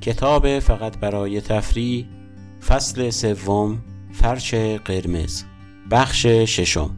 [0.00, 2.06] کتاب فقط برای تفریح
[2.66, 3.78] فصل سوم
[4.12, 5.42] فرش قرمز
[5.90, 6.90] بخش ششم.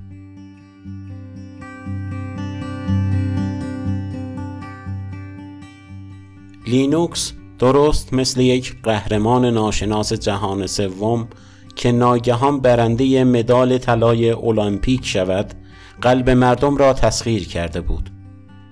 [6.67, 11.28] لینوکس درست مثل یک قهرمان ناشناس جهان سوم
[11.76, 15.54] که ناگهان برنده مدال طلای المپیک شود
[16.00, 18.10] قلب مردم را تسخیر کرده بود.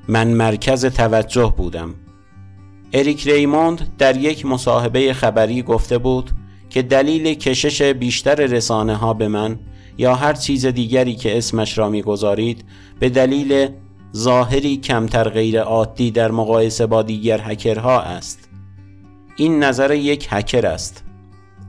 [0.09, 1.95] من مرکز توجه بودم.
[2.93, 6.31] اریک ریموند در یک مصاحبه خبری گفته بود
[6.71, 9.59] که دلیل کشش بیشتر رسانه ها به من
[9.99, 12.65] یا هر چیز دیگری که اسمش را می‌گذارید
[13.01, 13.69] به دلیل
[14.17, 18.49] ظاهری کمتر غیر عادی در مقایسه با دیگر هکرها است.
[19.37, 21.05] این نظر یک هکر است.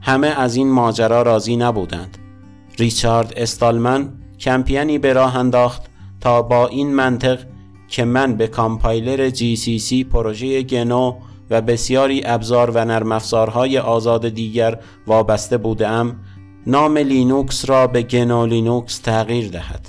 [0.00, 2.18] همه از این ماجرا راضی نبودند.
[2.78, 5.82] ریچارد استالمن کمپینی به راه انداخت
[6.20, 7.38] تا با این منطق
[7.92, 11.14] که من به کامپایلر GCC پروژه گنو
[11.50, 16.16] و بسیاری ابزار و نرم افزارهای آزاد دیگر وابسته بودم
[16.66, 19.88] نام لینوکس را به گنو لینوکس تغییر دهد.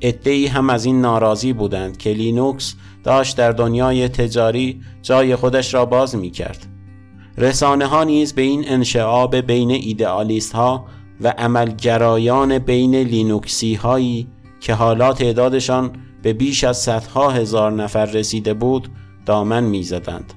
[0.00, 5.86] عده‌ای هم از این ناراضی بودند که لینوکس داشت در دنیای تجاری جای خودش را
[5.86, 6.66] باز می کرد
[7.38, 10.86] رسانه ها نیز به این انشعاب بین ایدئالیست ها
[11.20, 14.28] و عملگرایان بین لینوکسی هایی
[14.60, 18.88] که حالا تعدادشان به بیش از صدها هزار نفر رسیده بود
[19.26, 20.34] دامن می‌زدند.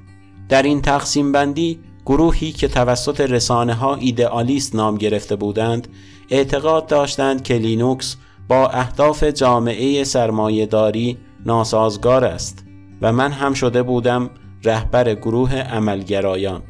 [0.50, 5.88] در این تقسیم بندی گروهی که توسط رسانه ها ایدئالیست نام گرفته بودند
[6.30, 8.16] اعتقاد داشتند که لینوکس
[8.48, 12.66] با اهداف جامعه سرمایهداری ناسازگار است
[13.02, 14.30] و من هم شده بودم
[14.64, 16.62] رهبر گروه عملگرایان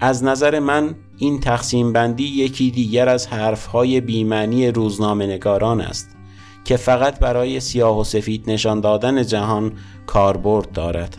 [0.00, 6.17] از نظر من این تقسیم بندی یکی دیگر از حرفهای بیمعنی روزنامه نگاران است
[6.68, 9.72] که فقط برای سیاه و سفید نشان دادن جهان
[10.06, 11.16] کاربرد دارد.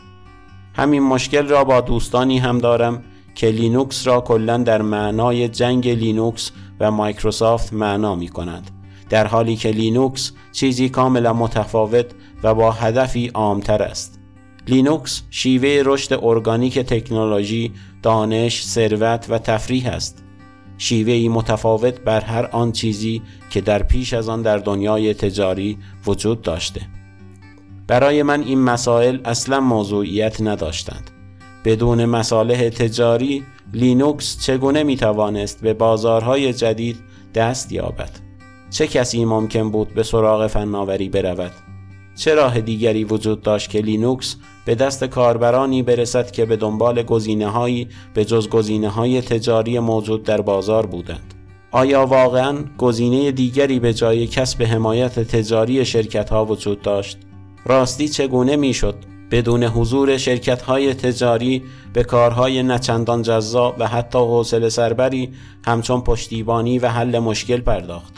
[0.76, 3.04] همین مشکل را با دوستانی هم دارم
[3.36, 8.72] که لینوکس را کلا در معنای جنگ لینوکس و مایکروسافت معنا می کنند.
[9.10, 12.06] در حالی که لینوکس چیزی کاملا متفاوت
[12.44, 14.20] و با هدفی عامتر است.
[14.68, 17.74] لینوکس شیوه رشد ارگانیک تکنولوژی،
[18.04, 20.24] دانش، ثروت و تفریح است.
[20.82, 26.42] شیوه‌ای متفاوت بر هر آن چیزی که در پیش از آن در دنیای تجاری وجود
[26.42, 26.82] داشته.
[27.88, 31.12] برای من این مسائل اصلا موضوعیت نداشتند.
[31.66, 36.98] بدون مصالح تجاری لینوکس چگونه می توانست به بازارهای جدید
[37.36, 38.12] دست یابد؟
[38.70, 41.52] چه کسی ممکن بود به سراغ فناوری برود؟
[42.16, 44.36] چه راه دیگری وجود داشت که لینوکس
[44.70, 50.24] به دست کاربرانی برسد که به دنبال گزینه هایی به جز گزینه های تجاری موجود
[50.24, 51.34] در بازار بودند.
[51.72, 57.18] آیا واقعا گزینه دیگری به جای کسب حمایت تجاری شرکت ها وجود داشت؟
[57.66, 58.96] راستی چگونه می‌شد
[59.32, 61.64] بدون حضور شرکت های تجاری
[61.94, 65.30] به کارهای نچندان جذاب و حتی حوصله سربری
[65.66, 68.14] همچون پشتیبانی و حل مشکل پرداخت؟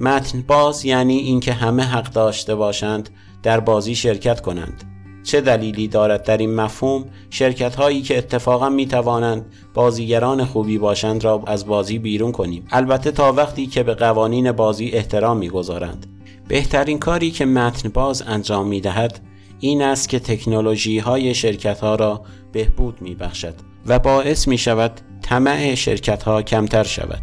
[0.00, 3.10] متن باز یعنی اینکه همه حق داشته باشند
[3.42, 4.89] در بازی شرکت کنند.
[5.22, 11.24] چه دلیلی دارد در این مفهوم؟ شرکت هایی که اتفاقا می توانند بازیگران خوبی باشند
[11.24, 12.66] را از بازی بیرون کنیم.
[12.70, 16.06] البته تا وقتی که به قوانین بازی احترام می‌گذارند.
[16.48, 19.20] بهترین کاری که متن باز انجام می دهد
[19.60, 22.22] این است که تکنولوژی های شرکت ها را
[22.52, 23.54] بهبود می بخشد
[23.86, 27.22] و باعث می شود طمع شرکت ها کمتر شود.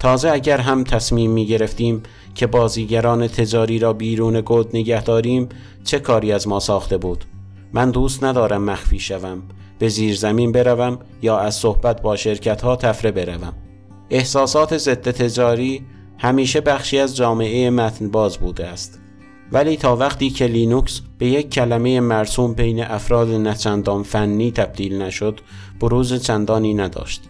[0.00, 2.02] تازه اگر هم تصمیم می گرفتیم
[2.34, 5.48] که بازیگران تجاری را بیرون گود نگه داریم
[5.84, 7.24] چه کاری از ما ساخته بود؟
[7.72, 9.42] من دوست ندارم مخفی شوم
[9.78, 13.52] به زیر زمین بروم یا از صحبت با شرکت ها تفره بروم.
[14.10, 15.86] احساسات ضد تجاری
[16.18, 19.00] همیشه بخشی از جامعه متن باز بوده است.
[19.52, 25.40] ولی تا وقتی که لینوکس به یک کلمه مرسوم بین افراد نچندان فنی تبدیل نشد
[25.80, 27.22] بروز چندانی نداشت.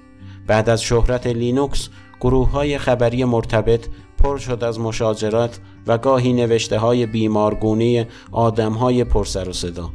[0.47, 1.89] بعد از شهرت لینوکس
[2.21, 3.87] گروه های خبری مرتبط
[4.23, 9.91] پر شد از مشاجرات و گاهی نوشته های بیمارگونه آدم های پرسر و صدا.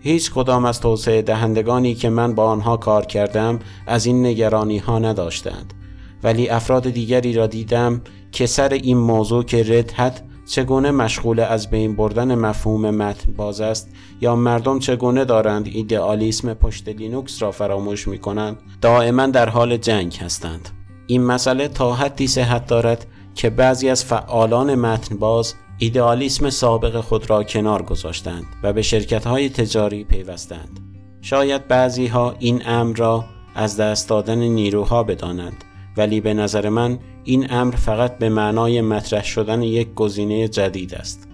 [0.00, 4.98] هیچ کدام از توسعه دهندگانی که من با آنها کار کردم از این نگرانی ها
[4.98, 5.74] نداشتند.
[6.22, 8.00] ولی افراد دیگری را دیدم
[8.32, 13.88] که سر این موضوع که ردهت چگونه مشغول از بین بردن مفهوم متن باز است
[14.20, 20.18] یا مردم چگونه دارند ایدئالیسم پشت لینوکس را فراموش می کنند دائما در حال جنگ
[20.20, 20.68] هستند.
[21.06, 23.06] این مسئله تا حدی صحت دارد
[23.36, 29.26] که بعضی از فعالان متن باز ایدئالیسم سابق خود را کنار گذاشتند و به شرکت
[29.26, 30.80] های تجاری پیوستند.
[31.20, 33.24] شاید بعضی ها این امر را
[33.54, 35.64] از دست دادن نیروها بدانند
[35.96, 41.28] ولی به نظر من این امر فقط به معنای مطرح شدن یک گزینه جدید است.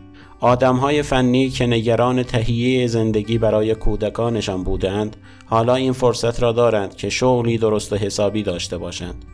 [0.63, 5.17] های فنی که نگران تهیه زندگی برای کودکانشان بودند
[5.47, 9.25] حالا این فرصت را دارند که شغلی درست و حسابی داشته باشند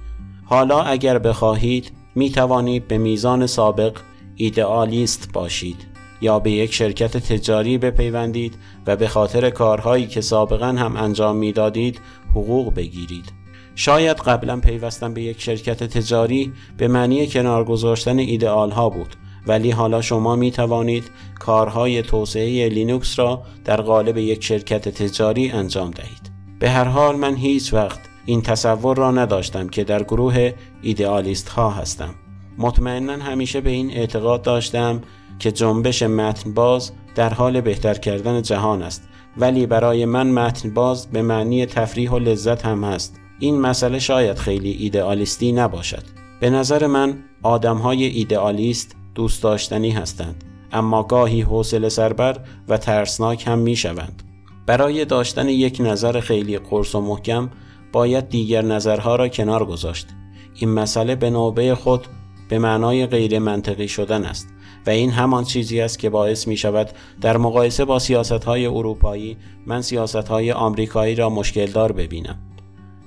[0.44, 3.98] حالا اگر بخواهید می توانید به میزان سابق
[4.36, 5.86] ایدئالیست باشید
[6.20, 8.54] یا به یک شرکت تجاری بپیوندید
[8.86, 12.00] و به خاطر کارهایی که سابقا هم انجام می‌دادید
[12.30, 13.32] حقوق بگیرید
[13.74, 19.16] شاید قبلا پیوستن به یک شرکت تجاری به معنی کنار گذاشتن ایدئال ها بود
[19.46, 25.90] ولی حالا شما می توانید کارهای توسعه لینوکس را در قالب یک شرکت تجاری انجام
[25.90, 26.30] دهید.
[26.58, 30.52] به هر حال من هیچ وقت این تصور را نداشتم که در گروه
[30.82, 32.14] ایدئالیست ها هستم.
[32.58, 35.00] مطمئنا همیشه به این اعتقاد داشتم
[35.38, 41.06] که جنبش متن باز در حال بهتر کردن جهان است ولی برای من متن باز
[41.06, 46.02] به معنی تفریح و لذت هم است این مسئله شاید خیلی ایدئالیستی نباشد
[46.40, 52.36] به نظر من آدم های ایدئالیست دوست داشتنی هستند اما گاهی حوصله سربر
[52.68, 54.22] و ترسناک هم می شوند.
[54.66, 57.50] برای داشتن یک نظر خیلی قرص و محکم
[57.92, 60.06] باید دیگر نظرها را کنار گذاشت.
[60.54, 62.06] این مسئله به نوبه خود
[62.48, 64.48] به معنای غیر منطقی شدن است
[64.86, 66.90] و این همان چیزی است که باعث می شود
[67.20, 69.36] در مقایسه با سیاست های اروپایی
[69.66, 72.38] من سیاست های آمریکایی را مشکل دار ببینم.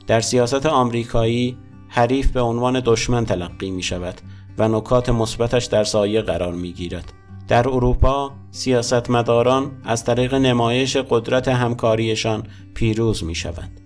[0.07, 1.57] در سیاست آمریکایی
[1.87, 4.21] حریف به عنوان دشمن تلقی می شود
[4.57, 7.13] و نکات مثبتش در سایه قرار می گیرد.
[7.47, 12.43] در اروپا سیاستمداران از طریق نمایش قدرت همکاریشان
[12.73, 13.81] پیروز می شوند.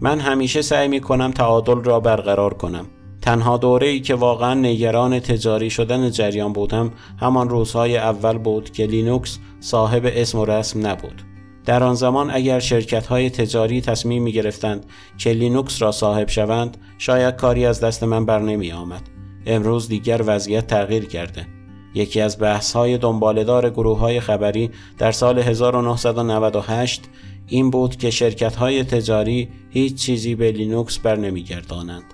[0.00, 2.86] من همیشه سعی می کنم تعادل را برقرار کنم.
[3.22, 8.86] تنها دوره ای که واقعا نگران تجاری شدن جریان بودم همان روزهای اول بود که
[8.86, 11.22] لینوکس صاحب اسم و رسم نبود.
[11.64, 14.86] در آن زمان اگر شرکت های تجاری تصمیم می گرفتند
[15.18, 19.02] که لینوکس را صاحب شوند شاید کاری از دست من بر نمی آمد.
[19.46, 21.46] امروز دیگر وضعیت تغییر کرده.
[21.94, 27.04] یکی از بحث های دنبالدار گروه های خبری در سال 1998
[27.50, 32.04] این بود که شرکت های تجاری هیچ چیزی به لینوکس بر نمی گردانند.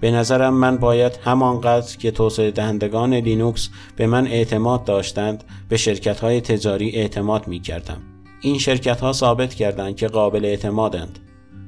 [0.00, 6.20] به نظرم من باید همانقدر که توسعه دهندگان لینوکس به من اعتماد داشتند به شرکت
[6.20, 8.02] های تجاری اعتماد می کردم.
[8.40, 11.18] این شرکت ها ثابت کردند که قابل اعتمادند.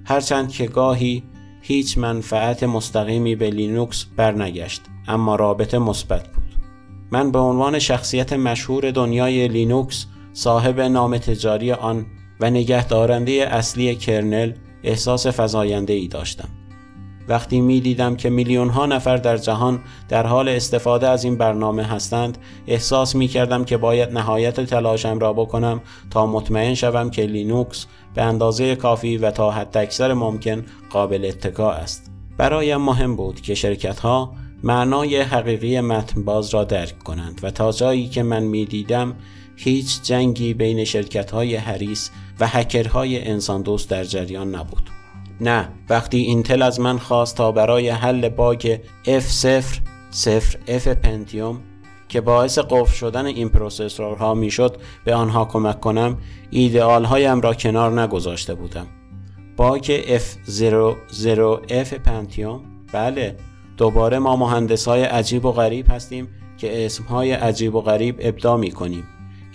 [0.04, 1.22] هرچند که گاهی
[1.60, 6.44] هیچ منفعت مستقیمی به لینوکس برنگشت اما رابطه مثبت بود
[7.10, 12.06] من به عنوان شخصیت مشهور دنیای لینوکس صاحب نام تجاری آن
[12.40, 14.52] و نگهدارنده اصلی کرنل
[14.84, 16.48] احساس فزاینده ای داشتم.
[17.28, 21.84] وقتی می دیدم که میلیون ها نفر در جهان در حال استفاده از این برنامه
[21.84, 27.86] هستند احساس می کردم که باید نهایت تلاشم را بکنم تا مطمئن شوم که لینوکس
[28.14, 32.10] به اندازه کافی و تا حد اکثر ممکن قابل اتکا است.
[32.36, 34.32] برایم مهم بود که شرکت ها
[34.62, 39.14] معنای حقیقی متن باز را درک کنند و تا جایی که من می دیدم
[39.56, 42.10] هیچ جنگی بین شرکت های حریس
[42.40, 44.90] و هکرهای انسان دوست در جریان نبود.
[45.40, 49.64] نه وقتی اینتل از من خواست تا برای حل باگ F0
[50.12, 51.60] 0F پنتیوم
[52.08, 56.18] که باعث قفل شدن این پروسسورها می‌شد به آنها کمک کنم
[56.50, 58.86] ایدئال هایم را کنار نگذاشته بودم.
[59.56, 62.60] باگ F00F پنتیوم
[62.92, 63.36] بله
[63.76, 68.56] دوباره ما مهندس های عجیب و غریب هستیم که اسم های عجیب و غریب ابداع
[68.56, 69.04] می کنیم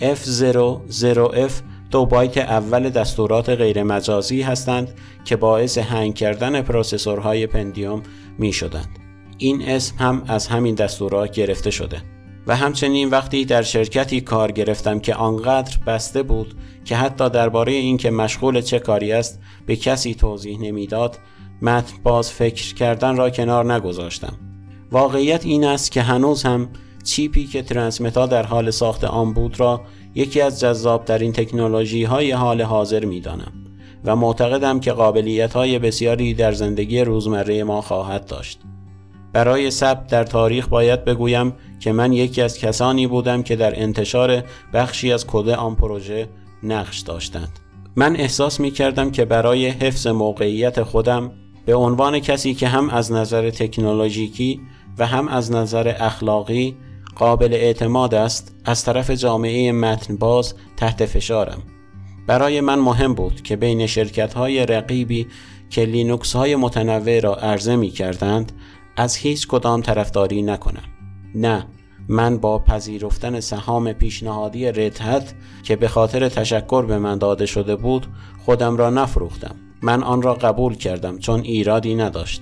[0.01, 1.51] F00F
[1.91, 4.93] دو بایت اول دستورات غیر مجازی هستند
[5.25, 8.03] که باعث هنگ کردن پروسسورهای پندیوم
[8.37, 8.99] می شدند.
[9.37, 12.01] این اسم هم از همین دستورات گرفته شده
[12.47, 16.53] و همچنین وقتی در شرکتی کار گرفتم که آنقدر بسته بود
[16.85, 21.17] که حتی درباره اینکه مشغول چه کاری است به کسی توضیح نمی‌داد
[21.61, 24.33] متن باز فکر کردن را کنار نگذاشتم
[24.91, 26.69] واقعیت این است که هنوز هم
[27.09, 29.81] چیپی که ترانسمتا در حال ساخت آن بود را
[30.15, 33.51] یکی از جذابترین تکنولوژی های حال حاضر می دانم
[34.05, 38.59] و معتقدم که قابلیت های بسیاری در زندگی روزمره ما خواهد داشت.
[39.33, 44.43] برای ثبت در تاریخ باید بگویم که من یکی از کسانی بودم که در انتشار
[44.73, 46.29] بخشی از کد آن پروژه
[46.63, 47.59] نقش داشتند.
[47.95, 51.31] من احساس می کردم که برای حفظ موقعیت خودم
[51.65, 54.61] به عنوان کسی که هم از نظر تکنولوژیکی
[54.97, 56.77] و هم از نظر اخلاقی
[57.19, 61.63] قابل اعتماد است از طرف جامعه متن باز تحت فشارم.
[62.27, 65.27] برای من مهم بود که بین شرکت های رقیبی
[65.69, 68.51] که لینوکس های متنوع را عرضه می کردند
[68.97, 70.83] از هیچ کدام طرفداری نکنم.
[71.35, 71.65] نه
[72.09, 75.33] من با پذیرفتن سهام پیشنهادی ردهت
[75.63, 78.07] که به خاطر تشکر به من داده شده بود
[78.45, 79.55] خودم را نفروختم.
[79.81, 82.41] من آن را قبول کردم چون ایرادی نداشت.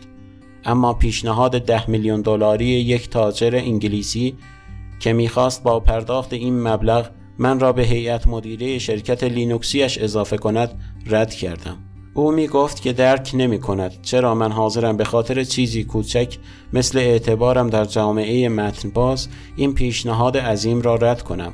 [0.66, 4.38] اما پیشنهاد ده میلیون دلاری یک تاجر انگلیسی
[5.00, 10.82] که می‌خواست با پرداخت این مبلغ من را به هیئت مدیره شرکت لینوکسیش اضافه کند
[11.08, 11.78] رد کردم.
[12.14, 16.38] او می گفت که درک نمی کند چرا من حاضرم به خاطر چیزی کوچک
[16.74, 21.54] مثل اعتبارم در جامعه متنباز این پیشنهاد عظیم را رد کنم.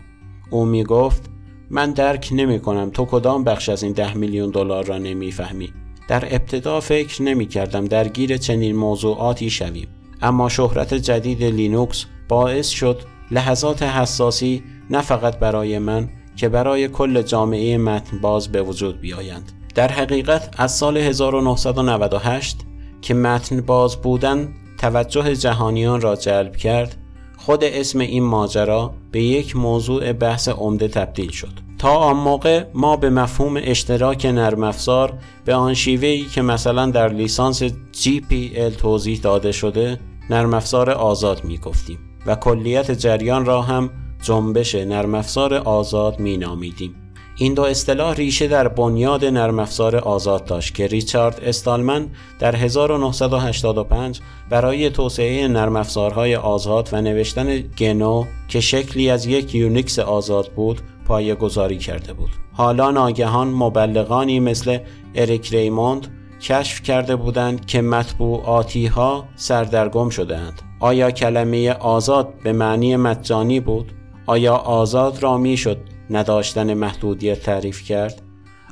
[0.49, 1.29] او می گفت
[1.69, 5.73] من درک نمی کنم تو کدام بخش از این ده میلیون دلار را نمی‌فهمی؟
[6.07, 9.87] در ابتدا فکر نمی کردم درگیر چنین موضوعاتی شویم.
[10.21, 13.01] اما شهرت جدید لینوکس باعث شد
[13.33, 19.51] لحظات حساسی نه فقط برای من که برای کل جامعه متن باز به وجود بیایند.
[19.75, 22.57] در حقیقت از سال 1998
[23.01, 26.97] که متن باز بودن توجه جهانیان را جلب کرد
[27.37, 31.73] خود اسم این ماجرا به یک موضوع بحث عمده تبدیل شد.
[31.77, 35.13] تا آن موقع ما به مفهوم اشتراک نرم افزار
[35.45, 37.63] به آن شیوهی که مثلا در لیسانس
[37.93, 39.99] GPL توضیح داده شده
[40.29, 43.89] نرم افزار آزاد می گفتیم و کلیت جریان را هم
[44.21, 46.95] جنبش نرم افزار آزاد می نامیدیم.
[47.37, 54.19] این دو اصطلاح ریشه در بنیاد نرم افزار آزاد داشت که ریچارد استالمن در 1985
[54.49, 60.81] برای توسعه نرم افزارهای آزاد و نوشتن گنو که شکلی از یک یونیکس آزاد بود
[61.07, 62.29] پایه گذاری کرده بود.
[62.53, 64.77] حالا ناگهان مبلغانی مثل
[65.15, 66.07] اریک ریموند
[66.41, 70.61] کشف کرده بودند که مطبوعاتی ها سردرگم شدهاند.
[70.83, 73.91] آیا کلمه آزاد به معنی مجانی بود؟
[74.25, 75.77] آیا آزاد را می‌شد
[76.09, 78.21] نداشتن محدودیت تعریف کرد؟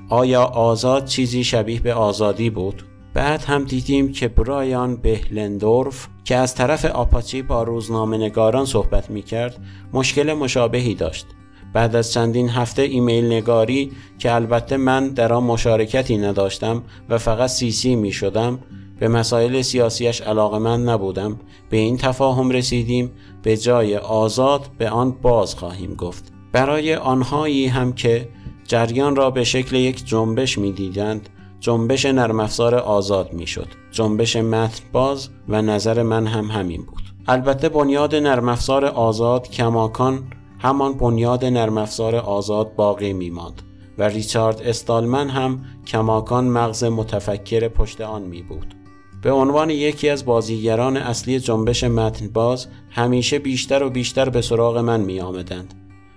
[0.10, 6.56] آیا آزاد چیزی شبیه به آزادی بود؟ بعد هم دیدیم که برایان بهلندورف که از
[6.56, 9.58] طرف آپاچی با روزنامه نگاران صحبت می کرد
[9.94, 11.26] مشکل مشابهی داشت.
[11.74, 17.50] بعد از چندین هفته ایمیل نگاری که البته من در آن مشارکتی نداشتم و فقط
[17.50, 18.60] سیسی می شدم
[19.02, 21.40] به مسائل سیاسیش علاقه من نبودم.
[21.70, 23.12] به این تفاهم رسیدیم.
[23.44, 26.34] به جای آزاد به آن باز خواهیم گفت.
[26.52, 28.30] برای آنهایی هم که
[28.64, 31.30] جریان را به شکل یک جنبش می دیدند
[31.60, 37.04] جنبش نرم افزار آزاد می شد جنبش متن باز و نظر من هم همین بود.
[37.28, 40.24] البته بنیاد نرم افزار آزاد کماکان
[40.60, 43.62] همان بنیاد نرم افزار آزاد باقی می ماند
[43.98, 48.81] و ریچارد استالمن هم کماکان مغز متفکر پشت آن می بود
[49.22, 54.78] به عنوان یکی از بازیگران اصلی جنبش متن باز همیشه بیشتر و بیشتر به سراغ
[54.78, 55.74] من می آمدند.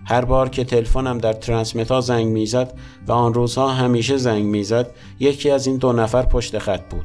[0.07, 5.51] هر بار که تلفنم در ترانسمتا زنگ می‌زد و آن روزها همیشه زنگ می‌زد یکی
[5.51, 7.05] از این دو نفر پشت خط بود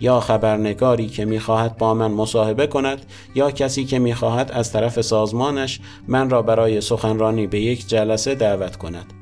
[0.00, 5.80] یا خبرنگاری که می‌خواهد با من مصاحبه کند یا کسی که می‌خواهد از طرف سازمانش
[6.08, 9.19] من را برای سخنرانی به یک جلسه دعوت کند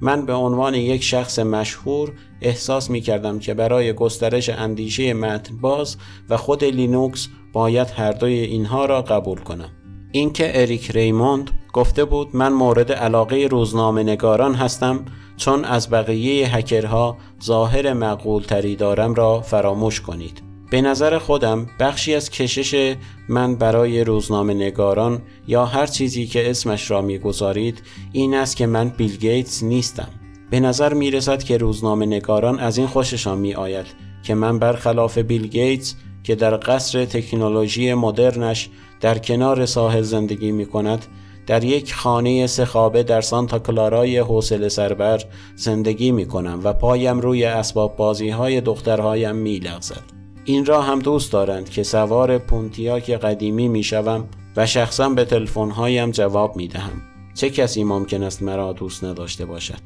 [0.00, 5.96] من به عنوان یک شخص مشهور احساس می کردم که برای گسترش اندیشه متن باز
[6.28, 9.70] و خود لینوکس باید هر دوی اینها را قبول کنم.
[10.12, 15.04] اینکه اریک ریموند گفته بود من مورد علاقه روزنامه نگاران هستم
[15.36, 20.53] چون از بقیه هکرها ظاهر مقبول تری دارم را فراموش کنید.
[20.70, 22.96] به نظر خودم بخشی از کشش
[23.28, 28.88] من برای روزنامه نگاران یا هر چیزی که اسمش را می‌گذارید این است که من
[28.88, 30.08] بیل گیتس نیستم
[30.50, 33.86] به نظر می رسد که روزنامه نگاران از این خوششان می آید
[34.22, 35.94] که من برخلاف بیل گیتس
[36.24, 38.68] که در قصر تکنولوژی مدرنش
[39.00, 41.06] در کنار ساحل زندگی می کند
[41.46, 45.22] در یک خانه سخابه در سانتا کلارای حوصله سربر
[45.56, 50.13] زندگی می کنم و پایم روی اسباب بازی های دخترهایم می لغزد.
[50.44, 54.24] این را هم دوست دارند که سوار پونتیاک قدیمی می شوم
[54.56, 57.02] و شخصا به تلفن‌هایم جواب می دهم.
[57.34, 59.78] چه کسی ممکن است مرا دوست نداشته باشد؟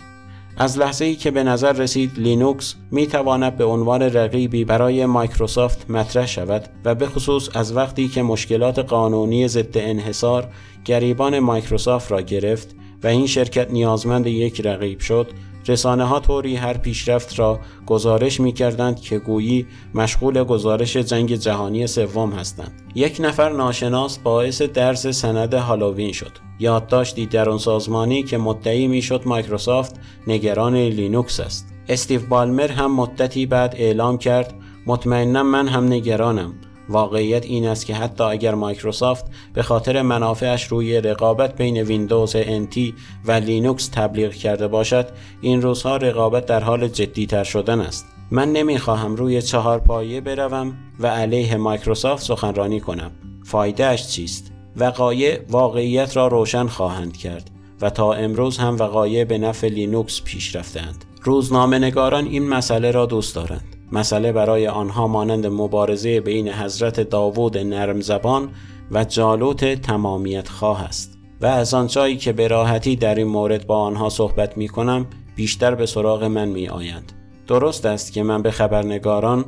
[0.57, 5.91] از لحظه ای که به نظر رسید لینوکس می تواند به عنوان رقیبی برای مایکروسافت
[5.91, 10.49] مطرح شود و به خصوص از وقتی که مشکلات قانونی ضد انحصار
[10.85, 15.27] گریبان مایکروسافت را گرفت و این شرکت نیازمند یک رقیب شد
[15.69, 21.87] رسانه ها طوری هر پیشرفت را گزارش می کردند که گویی مشغول گزارش جنگ جهانی
[21.87, 22.83] سوم هستند.
[22.95, 26.33] یک نفر ناشناس باعث درز سند هالووین شد.
[26.59, 29.97] یادداشتی در آن سازمانی که مدعی می‌شد مایکروسافت
[30.27, 31.75] نگران لینوکس است.
[31.89, 34.55] استیو بالمر هم مدتی بعد اعلام کرد
[34.87, 36.55] مطمئنا من هم نگرانم
[36.89, 42.79] واقعیت این است که حتی اگر مایکروسافت به خاطر منافعش روی رقابت بین ویندوز NT
[43.25, 45.07] و لینوکس تبلیغ کرده باشد
[45.41, 48.07] این روزها رقابت در حال جدیتر شدن است.
[48.31, 53.11] من نمی‌خواهم روی چهار پایه بروم و علیه مایکروسافت سخنرانی کنم.
[53.45, 59.69] فایدهش چیست؟ وقایع واقعیت را روشن خواهند کرد و تا امروز هم وقایع به نفع
[59.69, 63.78] لینوکس پیش رفتند روزنامه نگاران این مسئله را دوست دارند.
[63.93, 68.49] مسئله برای آنها مانند مبارزه بین حضرت داوود نرم زبان
[68.91, 73.79] و جالوت تمامیت خواه است و از آنجایی که به راحتی در این مورد با
[73.79, 77.13] آنها صحبت می کنم بیشتر به سراغ من می آیند.
[77.47, 79.45] درست است که من به خبرنگاران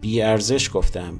[0.00, 1.14] بی ارزش گفتم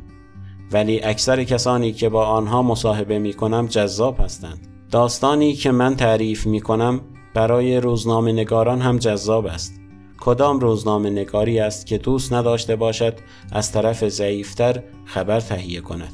[0.72, 4.66] ولی اکثر کسانی که با آنها مصاحبه می کنم جذاب هستند.
[4.90, 7.00] داستانی که من تعریف می کنم
[7.34, 9.79] برای روزنامه نگاران هم جذاب است.
[10.20, 13.14] کدام روزنامه نگاری است که دوست نداشته باشد
[13.52, 16.12] از طرف ضعیفتر خبر تهیه کند.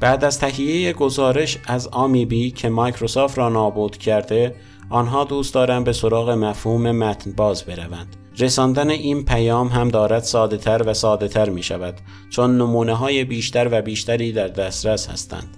[0.00, 4.54] بعد از تهیه گزارش از آمیبی که مایکروسافت را نابود کرده
[4.90, 8.16] آنها دوست دارند به سراغ مفهوم متن باز بروند.
[8.38, 11.94] رساندن این پیام هم دارد ساده تر و ساده تر می شود
[12.30, 15.56] چون نمونه های بیشتر و بیشتری در دسترس هستند.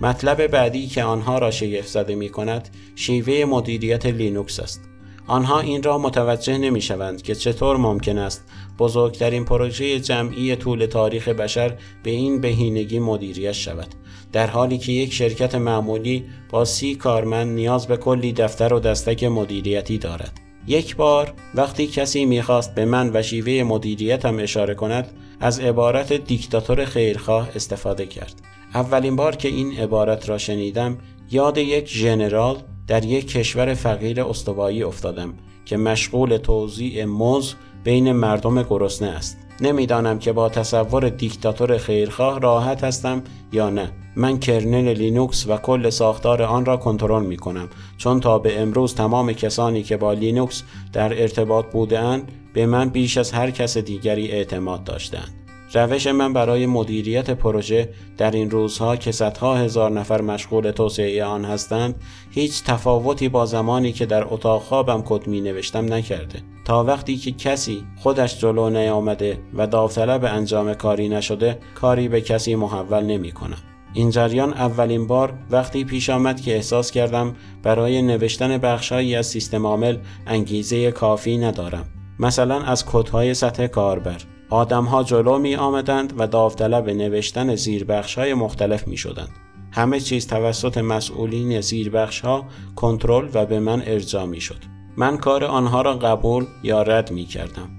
[0.00, 4.91] مطلب بعدی که آنها را شگفت زده می کند شیوه مدیریت لینوکس است.
[5.26, 8.44] آنها این را متوجه نمی شوند که چطور ممکن است
[8.78, 13.88] بزرگترین پروژه جمعی طول تاریخ بشر به این بهینگی مدیریت شود.
[14.32, 19.24] در حالی که یک شرکت معمولی با سی کارمند نیاز به کلی دفتر و دستک
[19.24, 20.40] مدیریتی دارد.
[20.66, 25.10] یک بار وقتی کسی می‌خواست به من و شیوه مدیریتم اشاره کند
[25.40, 28.34] از عبارت دیکتاتور خیرخواه استفاده کرد.
[28.74, 30.98] اولین بار که این عبارت را شنیدم
[31.30, 35.34] یاد یک ژنرال در یک کشور فقیر استوایی افتادم
[35.64, 39.38] که مشغول توزیع موز بین مردم گرسنه است.
[39.60, 43.22] نمی‌دانم که با تصور دیکتاتور خیرخواه راحت هستم
[43.52, 43.92] یا نه.
[44.16, 48.94] من کرنل لینوکس و کل ساختار آن را کنترل می کنم چون تا به امروز
[48.94, 50.62] تمام کسانی که با لینوکس
[50.92, 55.41] در ارتباط بودند به من بیش از هر کس دیگری اعتماد داشتند.
[55.74, 57.88] روش من برای مدیریت پروژه
[58.18, 61.94] در این روزها که صدها هزار نفر مشغول توسعه آن هستند
[62.30, 66.42] هیچ تفاوتی با زمانی که در اتاق خوابم کد می نوشتم نکرده.
[66.64, 72.54] تا وقتی که کسی خودش جلو نیامده و داوطلب انجام کاری نشده کاری به کسی
[72.54, 73.58] محول نمی کنم.
[73.94, 79.66] این جریان اولین بار وقتی پیش آمد که احساس کردم برای نوشتن بخشهایی از سیستم
[79.66, 81.84] عامل انگیزه کافی ندارم.
[82.18, 84.18] مثلا از کدهای سطح کاربر.
[84.52, 89.28] آدمها جلو می آمدند و داوطلب نوشتن زیربخش های مختلف می شدند.
[89.70, 92.44] همه چیز توسط مسئولین زیربخش ها
[92.76, 94.56] کنترل و به من ارجا می شد.
[94.96, 97.70] من کار آنها را قبول یا رد می کردم.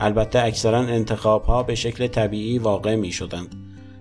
[0.00, 3.54] البته اکثرا انتخاب ها به شکل طبیعی واقع می شدند.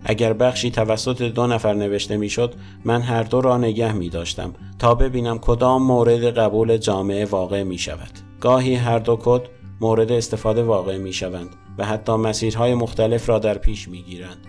[0.06, 2.54] اگر بخشی توسط دو نفر نوشته می شد
[2.86, 7.78] من هر دو را نگه می داشتم تا ببینم کدام مورد قبول جامعه واقع می
[7.78, 8.12] شود.
[8.40, 9.42] گاهی هر دو کد
[9.82, 14.48] مورد استفاده واقع می شوند و حتی مسیرهای مختلف را در پیش می گیرند.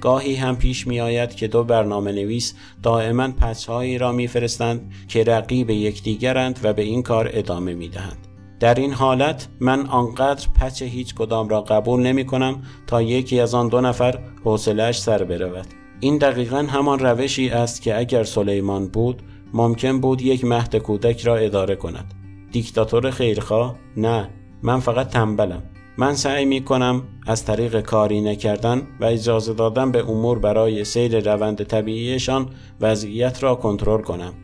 [0.00, 5.70] گاهی هم پیش می آید که دو برنامه نویس دائما پچهایی را میفرستند که رقیب
[5.70, 8.26] یکدیگرند و به این کار ادامه می دهند.
[8.60, 13.54] در این حالت من آنقدر پچ هیچ کدام را قبول نمی کنم تا یکی از
[13.54, 15.66] آن دو نفر حوصلهاش سر برود.
[16.00, 21.36] این دقیقا همان روشی است که اگر سلیمان بود ممکن بود یک مهد کودک را
[21.36, 22.14] اداره کند.
[22.52, 24.30] دیکتاتور خیرخواه؟ نه
[24.62, 25.62] من فقط تنبلم.
[25.98, 31.32] من سعی می کنم از طریق کاری نکردن و اجازه دادن به امور برای سیر
[31.32, 32.48] روند طبیعیشان
[32.80, 34.34] وضعیت را کنترل کنم.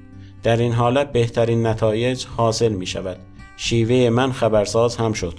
[0.43, 3.17] در این حالت بهترین نتایج حاصل می شود.
[3.57, 5.35] شیوه من خبرساز هم شد.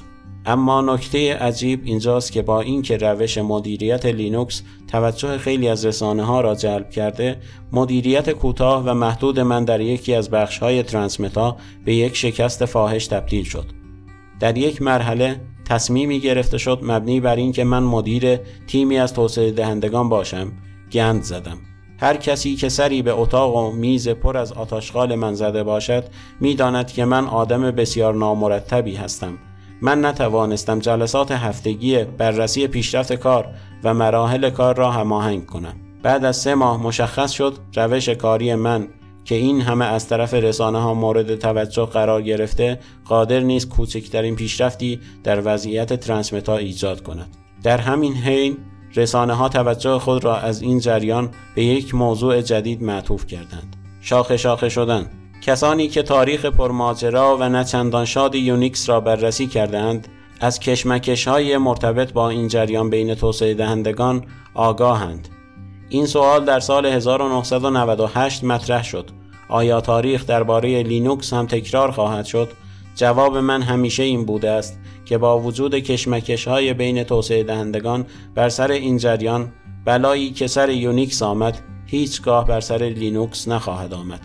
[0.46, 6.42] اما نکته عجیب اینجاست که با اینکه روش مدیریت لینوکس توجه خیلی از رسانه ها
[6.42, 7.38] را جلب کرده
[7.72, 13.08] مدیریت کوتاه و محدود من در یکی از بخش های ترانسمتا به یک شکست فاحش
[13.08, 13.66] تبدیل شد
[14.40, 15.42] در یک مرحله
[15.72, 20.52] تصمیمی گرفته شد مبنی بر اینکه من مدیر تیمی از توسعه دهندگان باشم
[20.92, 21.58] گند زدم.
[22.00, 26.04] هر کسی که سری به اتاق و میز پر از آتاشغال من زده باشد
[26.40, 29.38] می‌داند که من آدم بسیار نامرتبی هستم.
[29.82, 33.48] من نتوانستم جلسات هفتگی بررسی پیشرفت کار
[33.84, 35.76] و مراحل کار را هماهنگ کنم.
[36.04, 38.88] بعد از سه ماه مشخص شد روش کاری من
[39.26, 45.00] که این همه از طرف رسانه ها مورد توجه قرار گرفته قادر نیست کوچکترین پیشرفتی
[45.24, 47.38] در وضعیت ترانسمتا ایجاد کند.
[47.64, 48.58] در همین حین
[48.96, 53.76] رسانه ها توجه خود را از این جریان به یک موضوع جدید معطوف کردند.
[54.02, 55.10] شاخه شاخه شدن.
[55.42, 60.08] کسانی که تاریخ پرماجرا و نچندان شاد یونیکس را بررسی کردند
[60.40, 65.28] از کشمکش های مرتبط با این جریان بین توسعه دهندگان آگاهند.
[65.94, 69.10] این سوال در سال 1998 مطرح شد.
[69.50, 72.50] آیا تاریخ درباره لینوکس هم تکرار خواهد شد؟
[72.96, 78.50] جواب من همیشه این بوده است که با وجود کشمکش های بین توسعه دهندگان بر
[78.50, 79.54] سر این جریان
[79.86, 84.20] بلایی که سر یونیکس آمد هیچگاه بر سر لینوکس نخواهد آمد.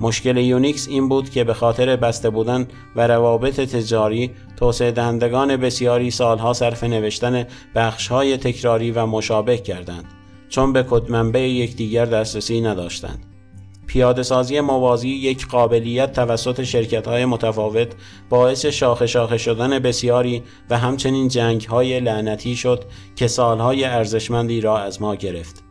[0.00, 6.10] مشکل یونیکس این بود که به خاطر بسته بودن و روابط تجاری توسعه دهندگان بسیاری
[6.10, 10.21] سالها صرف نوشتن بخش های تکراری و مشابه کردند.
[10.52, 13.24] چون به کد یکدیگر دسترسی نداشتند
[13.86, 17.88] پیاده سازی موازی یک قابلیت توسط شرکت های متفاوت
[18.30, 22.84] باعث شاخه شاخه شدن بسیاری و همچنین جنگ های لعنتی شد
[23.16, 25.64] که سالهای ارزشمندی را از ما گرفت.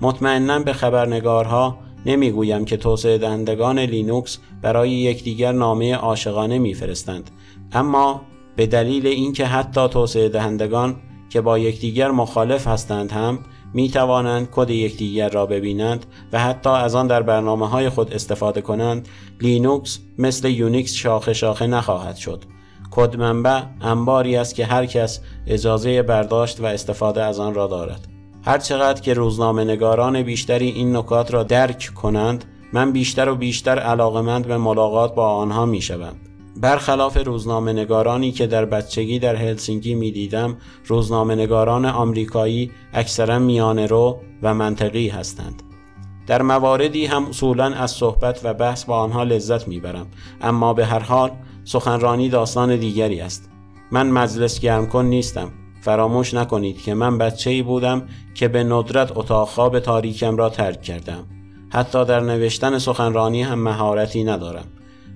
[0.00, 7.30] مطمئنا به خبرنگارها نمی‌گویم که توسعه دهندگان لینوکس برای یکدیگر نامه عاشقانه میفرستند
[7.72, 8.22] اما
[8.56, 10.96] به دلیل اینکه حتی توسعه دهندگان
[11.30, 13.38] که با یکدیگر مخالف هستند هم
[13.74, 18.60] می توانند کد یکدیگر را ببینند و حتی از آن در برنامه های خود استفاده
[18.60, 19.08] کنند
[19.40, 22.44] لینوکس مثل یونیکس شاخه شاخه نخواهد شد
[22.90, 28.08] کد منبع انباری است که هر کس اجازه برداشت و استفاده از آن را دارد
[28.44, 34.46] هرچقدر که روزنامه نگاران بیشتری این نکات را درک کنند من بیشتر و بیشتر علاقمند
[34.46, 36.14] به ملاقات با آنها می شوم.
[36.62, 43.86] برخلاف روزنامه نگارانی که در بچگی در هلسینکی می دیدم روزنامه نگاران آمریکایی اکثرا میانه
[43.86, 45.62] رو و منطقی هستند.
[46.26, 50.06] در مواردی هم اصولا از صحبت و بحث با آنها لذت می‌برم
[50.40, 51.30] اما به هر حال
[51.64, 53.50] سخنرانی داستان دیگری است.
[53.92, 55.48] من مجلس گرم کن نیستم.
[55.80, 58.02] فراموش نکنید که من بچه ای بودم
[58.34, 61.24] که به ندرت اتاق خواب تاریکم را ترک کردم.
[61.70, 64.64] حتی در نوشتن سخنرانی هم مهارتی ندارم.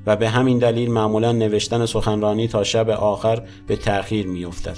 [0.06, 4.76] و به همین دلیل معمولا نوشتن سخنرانی تا شب آخر به تأخیر میافتد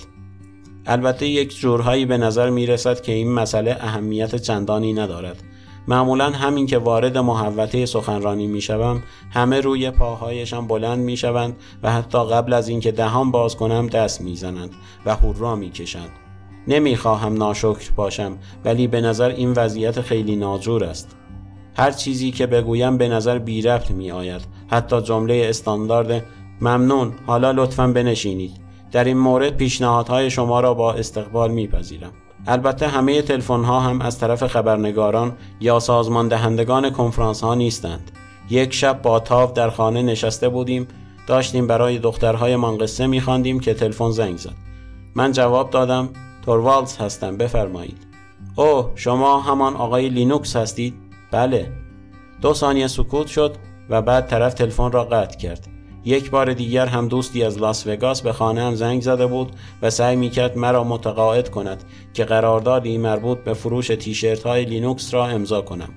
[0.86, 5.42] البته یک جورهایی به نظر می رسد که این مسئله اهمیت چندانی ندارد
[5.88, 11.92] معمولا همین که وارد محوطه سخنرانی می شوم همه روی پاهایشان بلند می شوند و
[11.92, 14.70] حتی قبل از اینکه دهان باز کنم دست می زنند
[15.06, 16.10] و هورا می کشند.
[16.68, 21.16] نمی خواهم ناشکر باشم ولی به نظر این وضعیت خیلی ناجور است.
[21.78, 24.40] هر چیزی که بگویم به نظر بی ربط می آید.
[24.70, 26.24] حتی جمله استاندارد
[26.60, 28.50] ممنون حالا لطفا بنشینید.
[28.92, 32.12] در این مورد پیشنهادهای شما را با استقبال می پذیرم.
[32.46, 38.10] البته همه تلفن ها هم از طرف خبرنگاران یا سازمان دهندگان کنفرانس ها نیستند.
[38.50, 40.88] یک شب با تاو در خانه نشسته بودیم
[41.26, 44.54] داشتیم برای دخترهایمان قصه میخواندیم که تلفن زنگ زد.
[45.14, 46.08] من جواب دادم
[46.44, 48.06] توروالدز هستم بفرمایید.
[48.56, 51.72] اوه شما همان آقای لینوکس هستید؟ بله.
[52.40, 53.56] دو ثانیه سکوت شد
[53.90, 55.68] و بعد طرف تلفن را قطع کرد.
[56.04, 60.16] یک بار دیگر هم دوستی از لاس وگاس به خانه‌ام زنگ زده بود و سعی
[60.16, 65.88] می‌کرد مرا متقاعد کند که قراردادی مربوط به فروش تیشرت های لینوکس را امضا کنم.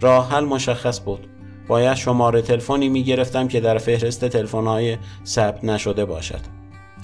[0.00, 1.26] راه حل مشخص بود.
[1.68, 6.40] باید شماره تلفنی می گرفتم که در فهرست تلفن های ثبت نشده باشد.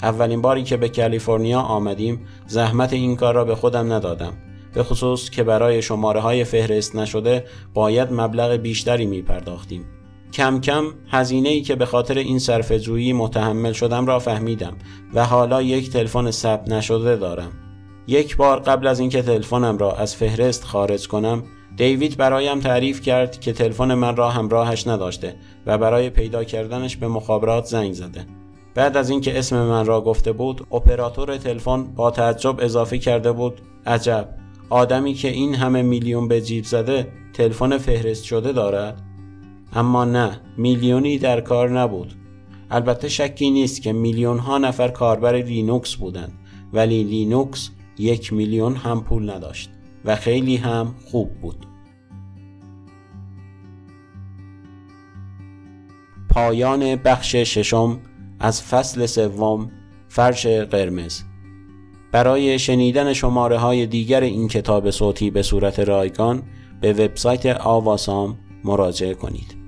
[0.01, 4.33] اولین باری که به کالیفرنیا آمدیم زحمت این کار را به خودم ندادم.
[4.75, 9.85] به خصوص که برای شماره های فهرست نشده باید مبلغ بیشتری می پرداختیم.
[10.33, 12.39] کم کم هزینه ای که به خاطر این
[12.79, 14.73] جویی متحمل شدم را فهمیدم
[15.13, 17.51] و حالا یک تلفن ثبت نشده دارم.
[18.07, 21.43] یک بار قبل از اینکه تلفنم را از فهرست خارج کنم
[21.77, 25.35] دیوید برایم تعریف کرد که تلفن من را همراهش نداشته
[25.65, 28.25] و برای پیدا کردنش به مخابرات زنگ زده.
[28.75, 33.61] بعد از اینکه اسم من را گفته بود اپراتور تلفن با تعجب اضافه کرده بود
[33.85, 39.01] عجب آدمی که این همه میلیون به جیب زده تلفن فهرست شده دارد؟
[39.73, 42.13] اما نه میلیونی در کار نبود.
[42.71, 46.33] البته شکی نیست که میلیون ها نفر کاربر لینوکس بودند
[46.73, 49.69] ولی لینوکس یک میلیون هم پول نداشت
[50.05, 51.65] و خیلی هم خوب بود.
[56.29, 57.99] پایان بخش ششم
[58.39, 59.71] از فصل سوم
[60.09, 61.23] فرش قرمز.
[62.15, 66.43] برای شنیدن شماره های دیگر این کتاب صوتی به صورت رایگان
[66.81, 69.64] به وبسایت آواسام مراجعه کنید.